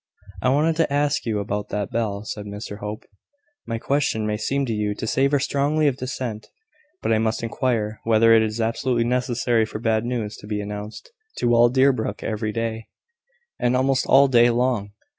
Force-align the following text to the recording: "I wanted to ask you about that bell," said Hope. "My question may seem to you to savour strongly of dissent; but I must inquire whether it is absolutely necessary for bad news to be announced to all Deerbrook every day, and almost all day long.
"I 0.41 0.49
wanted 0.49 0.77
to 0.77 0.91
ask 0.91 1.27
you 1.27 1.37
about 1.37 1.69
that 1.69 1.91
bell," 1.91 2.23
said 2.25 2.47
Hope. 2.79 3.03
"My 3.67 3.77
question 3.77 4.25
may 4.25 4.35
seem 4.35 4.65
to 4.65 4.73
you 4.73 4.95
to 4.95 5.05
savour 5.05 5.37
strongly 5.39 5.85
of 5.87 5.95
dissent; 5.97 6.47
but 7.03 7.13
I 7.13 7.19
must 7.19 7.43
inquire 7.43 7.99
whether 8.03 8.33
it 8.33 8.41
is 8.41 8.59
absolutely 8.59 9.03
necessary 9.03 9.63
for 9.63 9.77
bad 9.77 10.03
news 10.03 10.37
to 10.37 10.47
be 10.47 10.59
announced 10.59 11.11
to 11.37 11.53
all 11.53 11.69
Deerbrook 11.69 12.23
every 12.23 12.51
day, 12.51 12.87
and 13.59 13.75
almost 13.77 14.07
all 14.07 14.27
day 14.27 14.49
long. 14.49 14.93